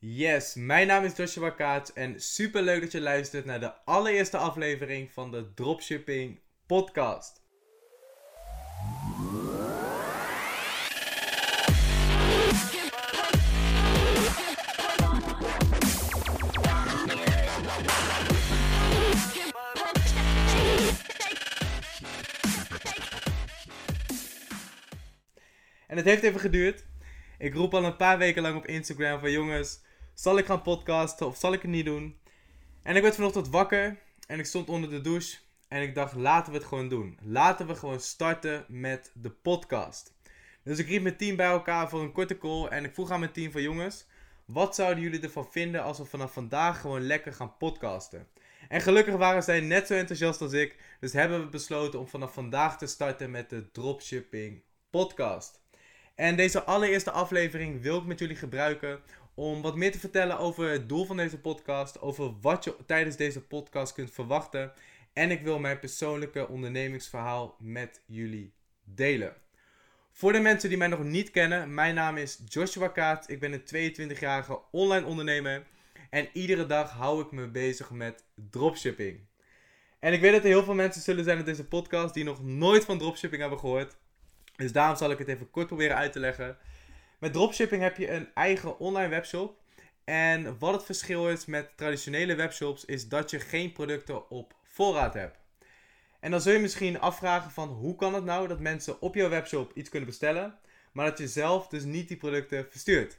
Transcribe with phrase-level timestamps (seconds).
[0.00, 4.36] Yes, mijn naam is Joshua Kaats en super leuk dat je luistert naar de allereerste
[4.36, 7.42] aflevering van de Dropshipping Podcast.
[25.86, 26.86] En het heeft even geduurd.
[27.38, 29.86] Ik roep al een paar weken lang op Instagram van jongens,
[30.18, 32.18] zal ik gaan podcasten of zal ik het niet doen?
[32.82, 35.38] En ik werd vanochtend wakker en ik stond onder de douche
[35.68, 37.18] en ik dacht laten we het gewoon doen.
[37.22, 40.14] Laten we gewoon starten met de podcast.
[40.64, 43.20] Dus ik riep mijn team bij elkaar voor een korte call en ik vroeg aan
[43.20, 44.06] mijn team van jongens,
[44.44, 48.28] wat zouden jullie ervan vinden als we vanaf vandaag gewoon lekker gaan podcasten?
[48.68, 52.32] En gelukkig waren zij net zo enthousiast als ik, dus hebben we besloten om vanaf
[52.32, 55.60] vandaag te starten met de Dropshipping Podcast.
[56.14, 59.00] En deze allereerste aflevering wil ik met jullie gebruiken
[59.38, 63.16] om wat meer te vertellen over het doel van deze podcast, over wat je tijdens
[63.16, 64.72] deze podcast kunt verwachten.
[65.12, 68.52] En ik wil mijn persoonlijke ondernemingsverhaal met jullie
[68.84, 69.34] delen.
[70.12, 73.30] Voor de mensen die mij nog niet kennen, mijn naam is Joshua Kaat.
[73.30, 75.66] Ik ben een 22-jarige online ondernemer.
[76.10, 79.20] En iedere dag hou ik me bezig met dropshipping.
[79.98, 82.42] En ik weet dat er heel veel mensen zullen zijn in deze podcast die nog
[82.42, 83.96] nooit van dropshipping hebben gehoord.
[84.56, 86.58] Dus daarom zal ik het even kort proberen uit te leggen.
[87.18, 89.56] Met dropshipping heb je een eigen online webshop.
[90.04, 95.14] En wat het verschil is met traditionele webshops is dat je geen producten op voorraad
[95.14, 95.38] hebt.
[96.20, 99.28] En dan zul je misschien afvragen van hoe kan het nou dat mensen op jouw
[99.28, 100.58] webshop iets kunnen bestellen,
[100.92, 103.18] maar dat je zelf dus niet die producten verstuurt.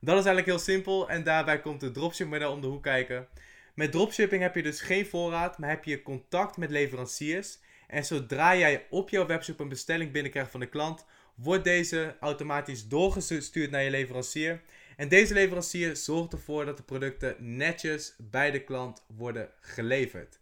[0.00, 3.28] Dat is eigenlijk heel simpel en daarbij komt de dropshipping model om de hoek kijken.
[3.74, 7.58] Met dropshipping heb je dus geen voorraad, maar heb je contact met leveranciers.
[7.92, 11.04] En zodra jij op jouw webshop een bestelling binnenkrijgt van de klant,
[11.34, 14.60] wordt deze automatisch doorgestuurd naar je leverancier.
[14.96, 20.40] En deze leverancier zorgt ervoor dat de producten netjes bij de klant worden geleverd.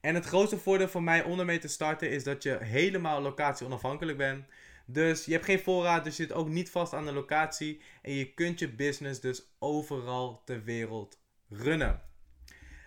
[0.00, 3.66] En het grootste voordeel voor mij om ermee te starten is dat je helemaal locatie
[3.66, 4.44] onafhankelijk bent.
[4.86, 7.80] Dus je hebt geen voorraad, dus je zit ook niet vast aan de locatie.
[8.02, 12.09] En je kunt je business dus overal ter wereld runnen.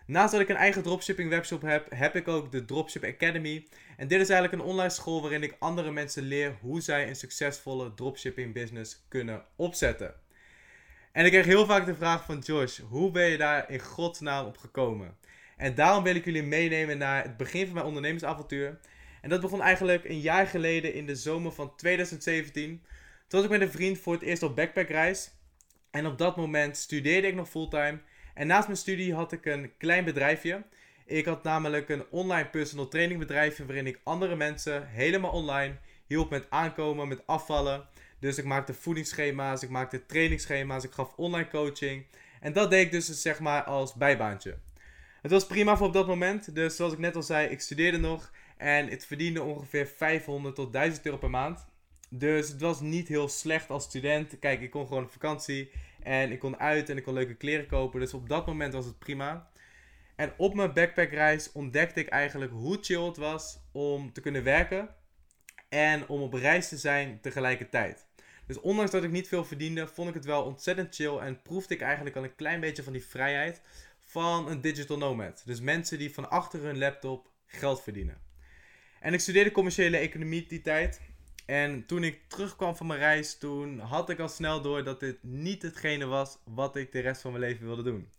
[0.05, 3.67] Naast dat ik een eigen dropshipping webshop heb, heb ik ook de Dropship Academy.
[3.97, 7.15] En dit is eigenlijk een online school waarin ik andere mensen leer hoe zij een
[7.15, 10.13] succesvolle dropshipping business kunnen opzetten.
[11.11, 14.45] En ik krijg heel vaak de vraag van Josh, hoe ben je daar in godsnaam
[14.45, 15.17] op gekomen?
[15.57, 18.79] En daarom wil ik jullie meenemen naar het begin van mijn ondernemersavontuur.
[19.21, 22.83] En dat begon eigenlijk een jaar geleden in de zomer van 2017.
[23.27, 25.31] Toen was ik met een vriend voor het eerst op backpackreis.
[25.91, 27.99] En op dat moment studeerde ik nog fulltime.
[28.33, 30.63] En naast mijn studie had ik een klein bedrijfje.
[31.05, 35.75] Ik had namelijk een online personal training bedrijfje waarin ik andere mensen helemaal online
[36.07, 37.87] hielp met aankomen, met afvallen.
[38.19, 42.05] Dus ik maakte voedingsschema's, ik maakte trainingsschema's, ik gaf online coaching.
[42.39, 44.57] En dat deed ik dus zeg maar als bijbaantje.
[45.21, 46.55] Het was prima voor op dat moment.
[46.55, 48.31] Dus zoals ik net al zei, ik studeerde nog.
[48.57, 51.65] En het verdiende ongeveer 500 tot 1000 euro per maand.
[52.09, 54.39] Dus het was niet heel slecht als student.
[54.39, 55.71] Kijk, ik kon gewoon op vakantie.
[56.03, 57.99] En ik kon uit en ik kon leuke kleren kopen.
[57.99, 59.49] Dus op dat moment was het prima.
[60.15, 64.95] En op mijn backpackreis ontdekte ik eigenlijk hoe chill het was om te kunnen werken.
[65.69, 68.05] En om op reis te zijn tegelijkertijd.
[68.47, 71.17] Dus ondanks dat ik niet veel verdiende, vond ik het wel ontzettend chill.
[71.17, 73.61] En proefde ik eigenlijk al een klein beetje van die vrijheid
[73.99, 75.41] van een digital nomad.
[75.45, 78.21] Dus mensen die van achter hun laptop geld verdienen.
[78.99, 81.01] En ik studeerde commerciële economie die tijd.
[81.45, 85.17] En toen ik terugkwam van mijn reis, toen had ik al snel door dat dit
[85.21, 88.09] niet hetgene was wat ik de rest van mijn leven wilde doen.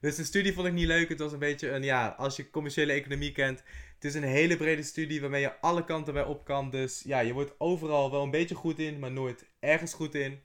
[0.00, 1.08] Dus de studie vond ik niet leuk.
[1.08, 3.62] Het was een beetje een, ja, als je commerciële economie kent.
[3.94, 6.70] Het is een hele brede studie waarmee je alle kanten bij op kan.
[6.70, 10.40] Dus ja, je wordt overal wel een beetje goed in, maar nooit ergens goed in.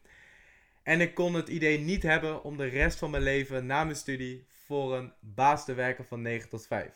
[0.83, 3.95] En ik kon het idee niet hebben om de rest van mijn leven na mijn
[3.95, 6.91] studie voor een baas te werken van 9 tot 5.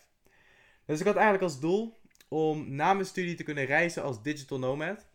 [0.85, 4.59] Dus ik had eigenlijk als doel om na mijn studie te kunnen reizen als digital
[4.59, 5.07] nomad.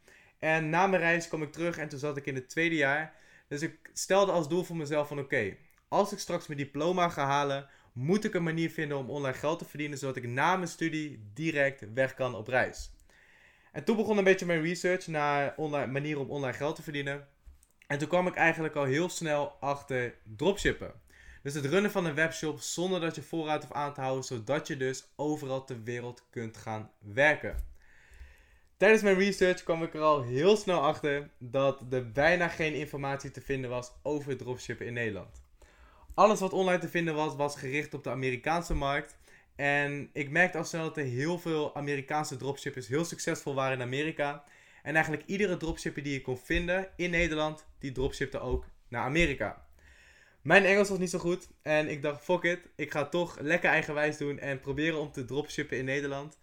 [0.43, 3.15] En na mijn reis kwam ik terug en toen zat ik in het tweede jaar.
[3.49, 5.57] Dus ik stelde als doel voor mezelf van oké,
[5.89, 9.59] als ik straks mijn diploma ga halen, moet ik een manier vinden om online geld
[9.59, 12.91] te verdienen, zodat ik na mijn studie direct weg kan op reis.
[13.73, 17.29] En toen begon een beetje mijn research naar online, manieren om online geld te verdienen.
[17.87, 20.93] En toen kwam ik eigenlijk al heel snel achter dropshippen.
[21.43, 24.67] Dus het runnen van een webshop zonder dat je voorraad hoeft aan te houden, zodat
[24.67, 27.72] je dus overal ter wereld kunt gaan werken.
[28.83, 33.31] Tijdens mijn research kwam ik er al heel snel achter dat er bijna geen informatie
[33.31, 35.43] te vinden was over dropshippen in Nederland.
[36.15, 39.17] Alles wat online te vinden was, was gericht op de Amerikaanse markt.
[39.57, 43.83] En ik merkte al snel dat er heel veel Amerikaanse dropshippers heel succesvol waren in
[43.83, 44.45] Amerika.
[44.83, 49.67] En eigenlijk iedere dropshipper die je kon vinden in Nederland, die dropshipte ook naar Amerika.
[50.41, 53.71] Mijn Engels was niet zo goed en ik dacht, fuck it, ik ga toch lekker
[53.71, 56.39] eigenwijs doen en proberen om te dropshippen in Nederland.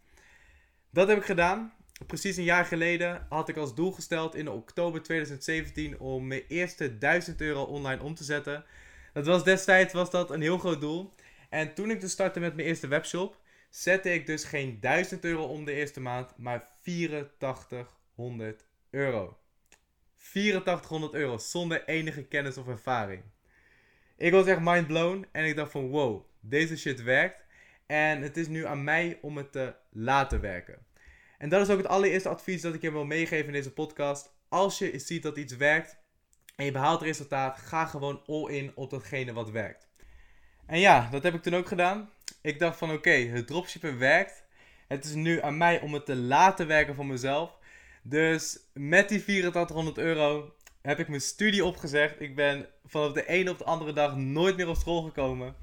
[0.89, 1.77] Dat heb ik gedaan.
[2.07, 6.97] Precies een jaar geleden had ik als doel gesteld in oktober 2017 om mijn eerste
[6.97, 8.65] 1000 euro online om te zetten.
[9.13, 11.13] Dat was destijds was dat een heel groot doel.
[11.49, 13.37] En toen ik dus startte met mijn eerste webshop,
[13.69, 19.37] zette ik dus geen 1000 euro om de eerste maand, maar 8400 euro.
[20.33, 23.23] 8400 euro zonder enige kennis of ervaring.
[24.17, 27.45] Ik was echt mind blown en ik dacht van wow, deze shit werkt.
[27.85, 30.87] En het is nu aan mij om het te laten werken.
[31.39, 34.33] En dat is ook het allereerste advies dat ik je wil meegeven in deze podcast.
[34.49, 35.97] Als je ziet dat iets werkt
[36.55, 39.87] en je behaalt resultaat, ga gewoon all in op datgene wat werkt.
[40.65, 42.09] En ja, dat heb ik toen ook gedaan.
[42.41, 44.43] Ik dacht van oké, het dropshippen werkt.
[44.87, 47.57] Het is nu aan mij om het te laten werken voor mezelf.
[48.03, 52.21] Dus met die 8400 euro heb ik mijn studie opgezegd.
[52.21, 55.55] Ik ben vanaf de ene op de andere dag nooit meer op school gekomen.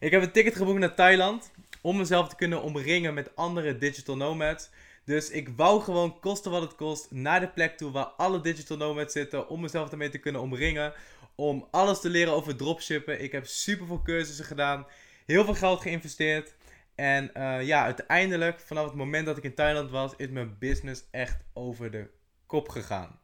[0.00, 4.16] Ik heb een ticket geboekt naar Thailand om mezelf te kunnen omringen met andere digital
[4.16, 4.70] nomads.
[5.04, 8.76] Dus ik wou gewoon kosten wat het kost naar de plek toe waar alle digital
[8.76, 10.92] nomads zitten om mezelf daarmee te kunnen omringen.
[11.34, 13.22] Om alles te leren over dropshippen.
[13.22, 14.86] Ik heb super veel cursussen gedaan,
[15.26, 16.54] heel veel geld geïnvesteerd.
[16.94, 21.04] En uh, ja, uiteindelijk, vanaf het moment dat ik in Thailand was, is mijn business
[21.10, 22.10] echt over de
[22.46, 23.20] kop gegaan.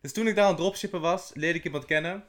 [0.00, 2.24] Dus toen ik daar aan het dropshippen was, leerde ik iemand kennen.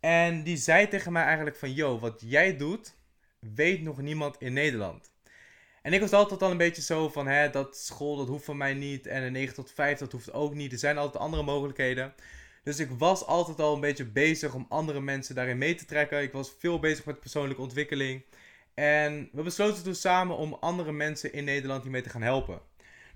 [0.00, 2.94] En die zei tegen mij eigenlijk van, yo, wat jij doet,
[3.38, 5.10] weet nog niemand in Nederland.
[5.82, 8.56] En ik was altijd al een beetje zo van, hè, dat school, dat hoeft van
[8.56, 9.06] mij niet.
[9.06, 10.72] En een 9 tot 5, dat hoeft ook niet.
[10.72, 12.14] Er zijn altijd andere mogelijkheden.
[12.62, 16.22] Dus ik was altijd al een beetje bezig om andere mensen daarin mee te trekken.
[16.22, 18.24] Ik was veel bezig met persoonlijke ontwikkeling.
[18.74, 22.60] En we besloten toen samen om andere mensen in Nederland hiermee te gaan helpen.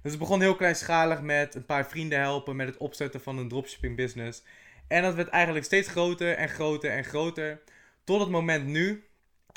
[0.02, 3.48] Dus het begon heel kleinschalig met een paar vrienden helpen met het opzetten van een
[3.48, 4.42] dropshipping business.
[4.88, 7.60] En dat werd eigenlijk steeds groter en groter en groter.
[8.04, 9.04] Tot het moment nu,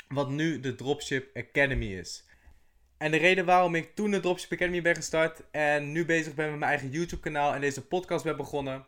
[0.08, 2.27] wat nu de Dropship Academy is.
[2.98, 6.50] En de reden waarom ik toen de Dropship Academy ben gestart en nu bezig ben
[6.50, 8.86] met mijn eigen YouTube kanaal en deze podcast ben begonnen,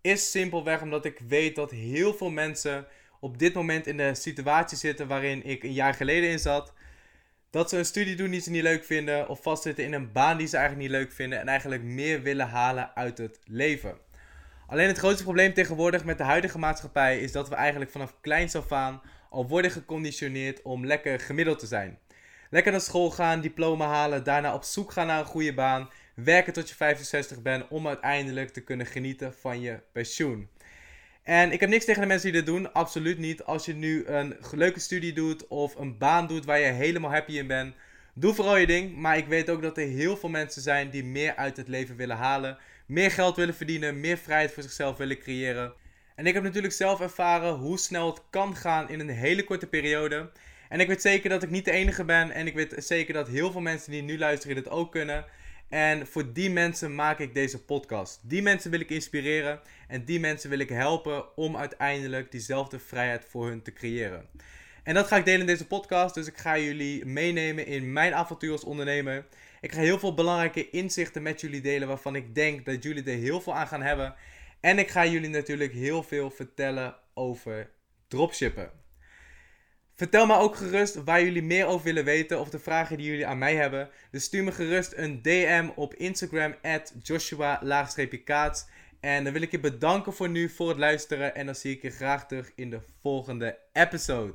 [0.00, 2.86] is simpelweg omdat ik weet dat heel veel mensen
[3.20, 6.72] op dit moment in de situatie zitten waarin ik een jaar geleden in zat.
[7.50, 10.36] Dat ze een studie doen die ze niet leuk vinden of vastzitten in een baan
[10.36, 13.98] die ze eigenlijk niet leuk vinden en eigenlijk meer willen halen uit het leven.
[14.66, 18.54] Alleen het grootste probleem tegenwoordig met de huidige maatschappij is dat we eigenlijk vanaf kleins
[18.54, 21.98] af aan al worden geconditioneerd om lekker gemiddeld te zijn.
[22.54, 26.52] Lekker naar school gaan, diploma halen, daarna op zoek gaan naar een goede baan, werken
[26.52, 30.48] tot je 65 bent om uiteindelijk te kunnen genieten van je pensioen.
[31.22, 33.44] En ik heb niks tegen de mensen die dit doen, absoluut niet.
[33.44, 37.32] Als je nu een leuke studie doet of een baan doet waar je helemaal happy
[37.32, 37.74] in bent,
[38.14, 38.96] doe vooral je ding.
[38.96, 41.96] Maar ik weet ook dat er heel veel mensen zijn die meer uit het leven
[41.96, 45.72] willen halen, meer geld willen verdienen, meer vrijheid voor zichzelf willen creëren.
[46.14, 49.66] En ik heb natuurlijk zelf ervaren hoe snel het kan gaan in een hele korte
[49.66, 50.30] periode.
[50.74, 52.30] En ik weet zeker dat ik niet de enige ben.
[52.30, 55.24] En ik weet zeker dat heel veel mensen die nu luisteren dit ook kunnen.
[55.68, 58.20] En voor die mensen maak ik deze podcast.
[58.22, 59.60] Die mensen wil ik inspireren.
[59.88, 64.28] En die mensen wil ik helpen om uiteindelijk diezelfde vrijheid voor hun te creëren.
[64.82, 66.14] En dat ga ik delen in deze podcast.
[66.14, 69.26] Dus ik ga jullie meenemen in mijn avontuur als ondernemer.
[69.60, 73.18] Ik ga heel veel belangrijke inzichten met jullie delen waarvan ik denk dat jullie er
[73.18, 74.14] heel veel aan gaan hebben.
[74.60, 77.70] En ik ga jullie natuurlijk heel veel vertellen over
[78.08, 78.83] dropshippen.
[79.96, 83.26] Vertel me ook gerust waar jullie meer over willen weten of de vragen die jullie
[83.26, 83.88] aan mij hebben.
[84.10, 88.66] Dus stuur me gerust een DM op Instagram at Joshua-kaats.
[89.00, 91.34] En dan wil ik je bedanken voor nu, voor het luisteren.
[91.34, 94.34] En dan zie ik je graag terug in de volgende episode.